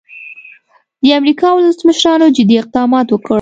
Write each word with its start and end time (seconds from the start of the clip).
د 1.03 1.05
امریکا 1.19 1.47
ولسمشرانو 1.53 2.33
جدي 2.37 2.55
اقدامات 2.61 3.07
وکړل. 3.09 3.29